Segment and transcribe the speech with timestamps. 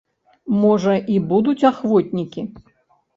[0.61, 2.47] Можа, і будуць ахвотнікі?